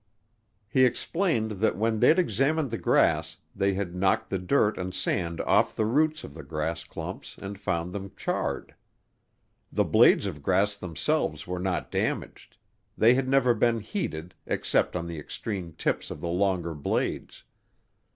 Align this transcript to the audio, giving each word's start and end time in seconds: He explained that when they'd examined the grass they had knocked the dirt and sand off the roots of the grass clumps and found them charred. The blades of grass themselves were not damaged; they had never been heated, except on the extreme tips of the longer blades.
He 0.67 0.83
explained 0.83 1.51
that 1.61 1.77
when 1.77 1.99
they'd 1.99 2.17
examined 2.17 2.71
the 2.71 2.79
grass 2.79 3.37
they 3.55 3.75
had 3.75 3.93
knocked 3.93 4.31
the 4.31 4.39
dirt 4.39 4.75
and 4.79 4.95
sand 4.95 5.39
off 5.41 5.75
the 5.75 5.85
roots 5.85 6.23
of 6.23 6.33
the 6.33 6.41
grass 6.41 6.83
clumps 6.83 7.37
and 7.37 7.59
found 7.59 7.93
them 7.93 8.11
charred. 8.17 8.73
The 9.71 9.83
blades 9.85 10.25
of 10.25 10.41
grass 10.41 10.75
themselves 10.75 11.45
were 11.45 11.59
not 11.59 11.91
damaged; 11.91 12.57
they 12.97 13.13
had 13.13 13.29
never 13.29 13.53
been 13.53 13.79
heated, 13.79 14.33
except 14.47 14.95
on 14.95 15.05
the 15.05 15.19
extreme 15.19 15.73
tips 15.73 16.09
of 16.09 16.19
the 16.19 16.29
longer 16.29 16.73
blades. 16.73 17.43